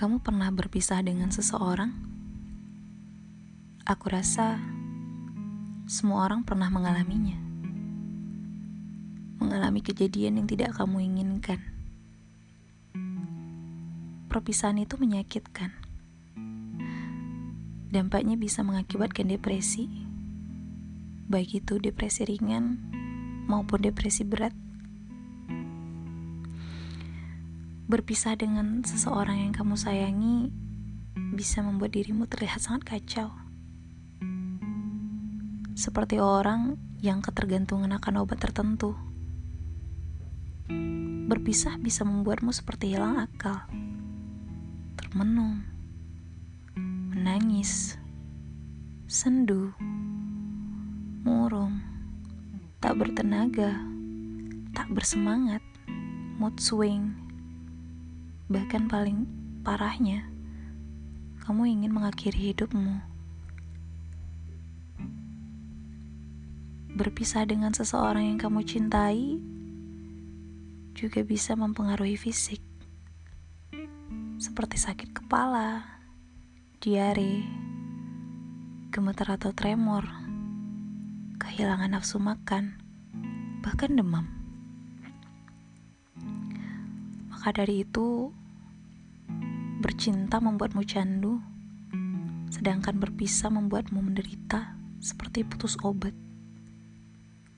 Kamu 0.00 0.24
pernah 0.24 0.48
berpisah 0.48 1.04
dengan 1.04 1.28
seseorang? 1.28 1.92
Aku 3.84 4.08
rasa 4.08 4.56
semua 5.84 6.24
orang 6.24 6.40
pernah 6.40 6.72
mengalaminya. 6.72 7.36
Mengalami 9.44 9.84
kejadian 9.84 10.40
yang 10.40 10.48
tidak 10.48 10.72
kamu 10.72 11.04
inginkan. 11.04 11.60
Perpisahan 14.32 14.80
itu 14.80 14.96
menyakitkan. 14.96 15.68
Dampaknya 17.92 18.40
bisa 18.40 18.64
mengakibatkan 18.64 19.28
depresi, 19.28 19.84
baik 21.28 21.60
itu 21.60 21.76
depresi 21.76 22.24
ringan 22.24 22.80
maupun 23.44 23.84
depresi 23.84 24.24
berat. 24.24 24.69
Berpisah 27.90 28.38
dengan 28.38 28.86
seseorang 28.86 29.50
yang 29.50 29.50
kamu 29.50 29.74
sayangi 29.74 30.46
bisa 31.34 31.58
membuat 31.58 31.98
dirimu 31.98 32.22
terlihat 32.30 32.62
sangat 32.62 32.86
kacau. 32.86 33.34
Seperti 35.74 36.22
orang 36.22 36.78
yang 37.02 37.18
ketergantungan 37.18 37.90
akan 37.98 38.22
obat 38.22 38.38
tertentu. 38.38 38.94
Berpisah 41.34 41.82
bisa 41.82 42.06
membuatmu 42.06 42.54
seperti 42.54 42.94
hilang 42.94 43.26
akal, 43.26 43.66
termenung, 44.94 45.66
menangis, 47.10 47.98
sendu, 49.10 49.74
murung, 51.26 51.82
tak 52.78 53.02
bertenaga, 53.02 53.82
tak 54.78 54.86
bersemangat, 54.94 55.66
mood 56.38 56.54
swing 56.62 57.29
Bahkan 58.50 58.90
paling 58.90 59.30
parahnya, 59.62 60.26
kamu 61.46 61.70
ingin 61.70 61.94
mengakhiri 61.94 62.50
hidupmu. 62.50 62.98
Berpisah 66.98 67.46
dengan 67.46 67.70
seseorang 67.70 68.26
yang 68.26 68.42
kamu 68.42 68.66
cintai 68.66 69.38
juga 70.98 71.22
bisa 71.22 71.54
mempengaruhi 71.54 72.18
fisik. 72.18 72.58
Seperti 74.42 74.82
sakit 74.82 75.14
kepala, 75.14 75.86
diare, 76.82 77.46
gemetar 78.90 79.38
atau 79.38 79.54
tremor, 79.54 80.10
kehilangan 81.38 81.94
nafsu 81.94 82.18
makan, 82.18 82.74
bahkan 83.62 83.94
demam. 83.94 84.26
Maka 87.30 87.54
dari 87.54 87.86
itu, 87.86 88.34
Bercinta 89.80 90.44
membuatmu 90.44 90.84
candu, 90.84 91.40
sedangkan 92.52 93.00
berpisah 93.00 93.48
membuatmu 93.48 94.04
menderita 94.04 94.76
seperti 95.00 95.40
putus 95.40 95.80
obat, 95.80 96.12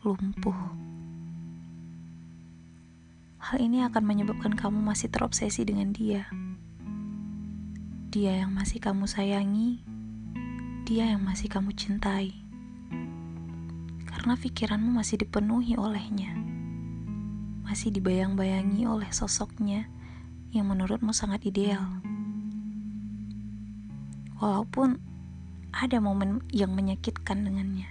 lumpuh. 0.00 0.56
Hal 3.36 3.60
ini 3.60 3.84
akan 3.84 4.00
menyebabkan 4.00 4.56
kamu 4.56 4.80
masih 4.80 5.12
terobsesi 5.12 5.68
dengan 5.68 5.92
dia. 5.92 6.24
Dia 8.08 8.40
yang 8.40 8.56
masih 8.56 8.80
kamu 8.80 9.04
sayangi, 9.04 9.84
dia 10.88 11.12
yang 11.12 11.20
masih 11.20 11.52
kamu 11.52 11.76
cintai. 11.76 12.32
Karena 14.08 14.40
pikiranmu 14.40 14.88
masih 14.88 15.20
dipenuhi 15.20 15.76
olehnya, 15.76 16.32
masih 17.60 17.92
dibayang-bayangi 17.92 18.88
oleh 18.88 19.12
sosoknya 19.12 19.92
yang 20.56 20.72
menurutmu 20.72 21.12
sangat 21.12 21.44
ideal. 21.44 22.05
Walaupun 24.36 25.00
ada 25.76 26.00
momen 26.00 26.40
yang 26.52 26.72
menyakitkan 26.72 27.44
dengannya. 27.44 27.88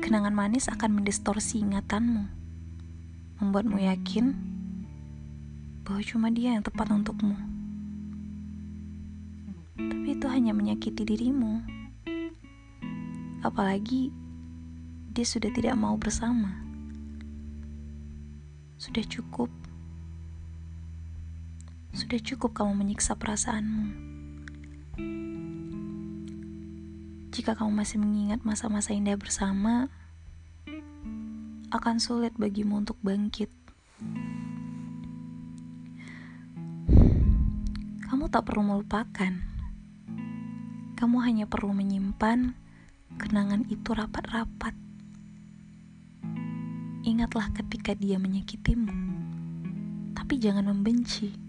Kenangan 0.00 0.32
manis 0.32 0.72
akan 0.72 1.00
mendistorsi 1.00 1.60
ingatanmu, 1.60 2.24
membuatmu 3.44 3.76
yakin 3.76 4.32
bahwa 5.84 6.00
cuma 6.00 6.32
dia 6.32 6.56
yang 6.56 6.64
tepat 6.64 6.88
untukmu. 6.88 7.36
Tapi 9.76 10.08
itu 10.16 10.26
hanya 10.32 10.56
menyakiti 10.56 11.04
dirimu. 11.04 11.60
Apalagi 13.44 14.08
dia 15.12 15.26
sudah 15.28 15.52
tidak 15.52 15.76
mau 15.76 15.96
bersama. 16.00 16.56
Sudah 18.80 19.04
cukup 19.04 19.52
sudah 22.08 22.24
cukup 22.24 22.56
kamu 22.56 22.72
menyiksa 22.72 23.20
perasaanmu. 23.20 23.84
Jika 27.36 27.52
kamu 27.52 27.68
masih 27.68 28.00
mengingat 28.00 28.40
masa-masa 28.48 28.96
indah 28.96 29.12
bersama, 29.20 29.92
akan 31.68 32.00
sulit 32.00 32.32
bagimu 32.40 32.80
untuk 32.80 32.96
bangkit. 33.04 33.52
Kamu 38.08 38.32
tak 38.32 38.48
perlu 38.48 38.64
melupakan. 38.64 39.32
Kamu 40.96 41.16
hanya 41.28 41.44
perlu 41.44 41.76
menyimpan 41.76 42.56
kenangan 43.20 43.68
itu 43.68 43.92
rapat-rapat. 43.92 44.72
Ingatlah 47.04 47.52
ketika 47.52 47.92
dia 47.92 48.16
menyakitimu, 48.16 48.96
tapi 50.16 50.40
jangan 50.40 50.72
membenci. 50.72 51.47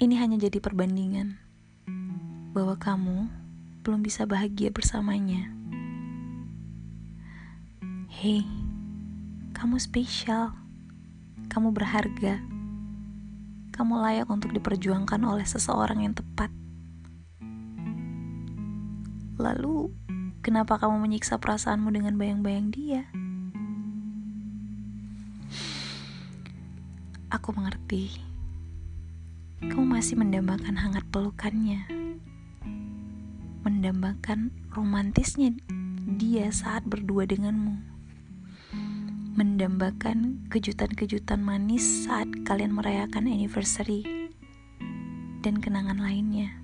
Ini 0.00 0.16
hanya 0.16 0.40
jadi 0.40 0.64
perbandingan 0.64 1.36
bahwa 2.56 2.72
kamu 2.80 3.28
belum 3.84 4.00
bisa 4.00 4.24
bahagia 4.24 4.72
bersamanya. 4.72 5.52
Hei, 8.08 8.48
kamu 9.52 9.76
spesial. 9.76 10.56
Kamu 11.52 11.76
berharga. 11.76 12.40
Kamu 13.76 14.00
layak 14.00 14.32
untuk 14.32 14.56
diperjuangkan 14.56 15.20
oleh 15.20 15.44
seseorang 15.44 16.00
yang 16.00 16.16
tepat. 16.16 16.48
Lalu, 19.36 19.92
kenapa 20.40 20.80
kamu 20.80 20.96
menyiksa 20.96 21.36
perasaanmu 21.36 21.92
dengan 21.92 22.16
bayang-bayang 22.16 22.72
dia? 22.72 23.04
Aku 27.28 27.52
mengerti 27.52 28.29
kamu 29.60 30.00
masih 30.00 30.16
mendambakan 30.16 30.72
hangat 30.72 31.04
pelukannya, 31.12 31.84
mendambakan 33.60 34.48
romantisnya 34.72 35.52
dia 36.16 36.48
saat 36.48 36.88
berdua 36.88 37.28
denganmu, 37.28 37.76
mendambakan 39.36 40.48
kejutan-kejutan 40.48 41.44
manis 41.44 42.08
saat 42.08 42.24
kalian 42.48 42.72
merayakan 42.72 43.28
anniversary 43.28 44.00
dan 45.44 45.60
kenangan 45.60 46.00
lainnya. 46.00 46.56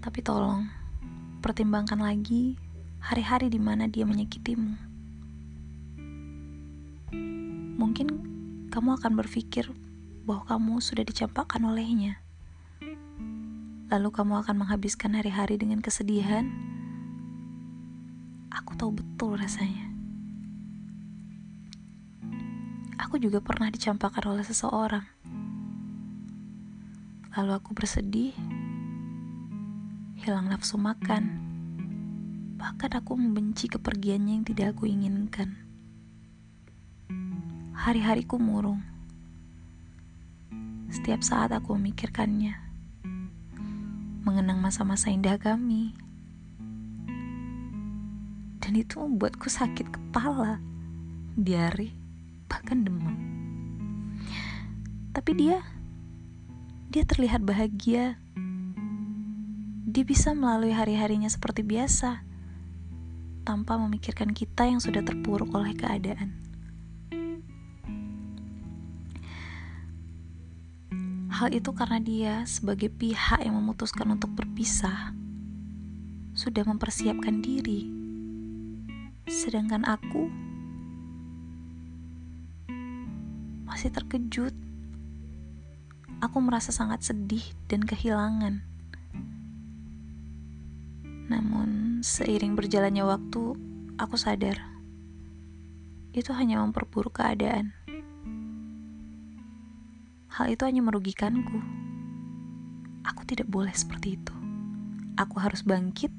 Tapi 0.00 0.24
tolong, 0.24 0.72
pertimbangkan 1.44 2.00
lagi 2.00 2.56
hari-hari 3.04 3.52
di 3.52 3.60
mana 3.60 3.84
dia 3.92 4.08
menyakitimu. 4.08 4.72
Mungkin 7.76 8.35
kamu 8.76 9.00
akan 9.00 9.16
berpikir 9.16 9.72
bahwa 10.28 10.44
kamu 10.44 10.84
sudah 10.84 11.00
dicampakkan 11.00 11.64
olehnya. 11.64 12.20
Lalu 13.88 14.12
kamu 14.12 14.44
akan 14.44 14.52
menghabiskan 14.52 15.16
hari-hari 15.16 15.56
dengan 15.56 15.80
kesedihan. 15.80 16.44
Aku 18.52 18.76
tahu 18.76 19.00
betul 19.00 19.40
rasanya. 19.40 19.88
Aku 23.00 23.16
juga 23.16 23.40
pernah 23.40 23.72
dicampakkan 23.72 24.28
oleh 24.28 24.44
seseorang. 24.44 25.08
Lalu 27.32 27.52
aku 27.56 27.72
bersedih, 27.72 28.36
hilang 30.20 30.52
nafsu 30.52 30.76
makan. 30.76 31.48
Bahkan 32.60 32.92
aku 32.92 33.16
membenci 33.16 33.72
kepergiannya 33.72 34.36
yang 34.36 34.44
tidak 34.44 34.76
aku 34.76 34.84
inginkan. 34.84 35.65
Hari-hariku 37.76 38.40
murung. 38.40 38.80
Setiap 40.88 41.20
saat 41.20 41.52
aku 41.52 41.76
memikirkannya. 41.76 42.56
Mengenang 44.24 44.64
masa-masa 44.64 45.12
indah 45.12 45.36
kami. 45.36 45.92
Dan 48.64 48.80
itu 48.80 48.96
membuatku 48.96 49.52
sakit 49.52 49.92
kepala, 49.92 50.56
diare, 51.36 51.92
bahkan 52.48 52.80
demam. 52.80 53.12
Tapi 55.12 55.36
dia, 55.36 55.60
dia 56.88 57.04
terlihat 57.04 57.44
bahagia. 57.44 58.16
Dia 59.84 60.04
bisa 60.08 60.32
melalui 60.32 60.72
hari-harinya 60.72 61.28
seperti 61.28 61.60
biasa, 61.60 62.24
tanpa 63.44 63.76
memikirkan 63.76 64.32
kita 64.32 64.64
yang 64.64 64.80
sudah 64.80 65.04
terpuruk 65.04 65.52
oleh 65.52 65.76
keadaan. 65.76 66.46
Hal 71.36 71.52
itu 71.52 71.68
karena 71.76 72.00
dia, 72.00 72.34
sebagai 72.48 72.88
pihak 72.88 73.44
yang 73.44 73.60
memutuskan 73.60 74.08
untuk 74.08 74.32
berpisah, 74.32 75.12
sudah 76.32 76.64
mempersiapkan 76.64 77.44
diri, 77.44 77.84
sedangkan 79.28 79.84
aku 79.84 80.32
masih 83.68 83.92
terkejut. 83.92 84.56
Aku 86.24 86.40
merasa 86.40 86.72
sangat 86.72 87.04
sedih 87.04 87.44
dan 87.68 87.84
kehilangan. 87.84 88.64
Namun, 91.28 92.00
seiring 92.00 92.56
berjalannya 92.56 93.04
waktu, 93.04 93.60
aku 94.00 94.16
sadar 94.16 94.56
itu 96.16 96.32
hanya 96.32 96.64
memperburuk 96.64 97.20
keadaan. 97.20 97.76
Hal 100.36 100.52
itu 100.52 100.68
hanya 100.68 100.84
merugikanku. 100.84 101.64
Aku 103.08 103.24
tidak 103.24 103.48
boleh 103.48 103.72
seperti 103.72 104.20
itu. 104.20 104.36
Aku 105.16 105.40
harus 105.40 105.64
bangkit. 105.64 106.12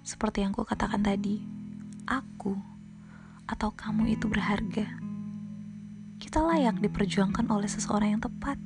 Seperti 0.00 0.40
yang 0.40 0.56
ku 0.56 0.64
katakan 0.64 1.04
tadi, 1.04 1.44
aku 2.08 2.56
atau 3.44 3.76
kamu 3.76 4.16
itu 4.16 4.24
berharga. 4.24 4.88
Kita 6.16 6.40
layak 6.48 6.80
diperjuangkan 6.80 7.44
oleh 7.52 7.68
seseorang 7.68 8.16
yang 8.16 8.24
tepat. 8.24 8.56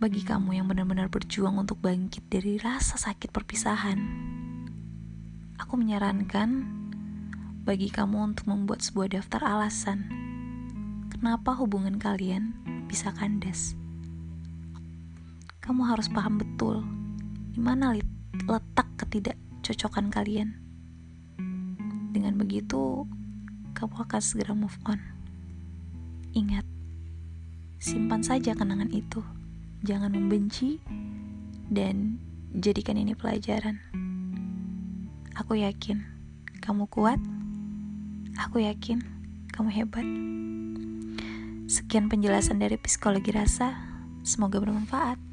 Bagi 0.00 0.24
kamu 0.24 0.56
yang 0.56 0.72
benar-benar 0.72 1.12
berjuang 1.12 1.60
untuk 1.60 1.84
bangkit 1.84 2.32
dari 2.32 2.56
rasa 2.56 2.96
sakit 2.96 3.28
perpisahan, 3.28 4.00
aku 5.60 5.76
menyarankan 5.76 6.80
bagi 7.62 7.94
kamu 7.94 8.34
untuk 8.34 8.50
membuat 8.50 8.82
sebuah 8.82 9.14
daftar 9.14 9.46
alasan 9.46 10.10
kenapa 11.14 11.54
hubungan 11.54 11.94
kalian 12.02 12.50
bisa 12.90 13.14
kandas. 13.14 13.78
Kamu 15.62 15.86
harus 15.86 16.10
paham 16.10 16.42
betul 16.42 16.82
di 17.54 17.62
mana 17.62 17.94
letak 18.50 18.88
ketidakcocokan 18.98 20.10
kalian. 20.10 20.58
Dengan 22.10 22.34
begitu, 22.34 23.06
kamu 23.78 23.94
akan 24.10 24.18
segera 24.18 24.58
move 24.58 24.74
on. 24.82 24.98
Ingat, 26.34 26.66
simpan 27.78 28.26
saja 28.26 28.58
kenangan 28.58 28.90
itu. 28.90 29.22
Jangan 29.86 30.18
membenci 30.18 30.82
dan 31.70 32.18
jadikan 32.58 32.98
ini 32.98 33.14
pelajaran. 33.14 33.78
Aku 35.38 35.54
yakin 35.54 36.02
kamu 36.58 36.90
kuat 36.90 37.22
Aku 38.38 38.64
yakin 38.64 39.00
kamu 39.52 39.68
hebat. 39.72 40.06
Sekian 41.68 42.08
penjelasan 42.08 42.60
dari 42.60 42.76
psikologi 42.80 43.32
rasa. 43.32 43.76
Semoga 44.24 44.60
bermanfaat. 44.60 45.31